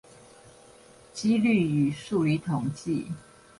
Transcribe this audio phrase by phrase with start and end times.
[1.13, 3.05] 機率與數理統計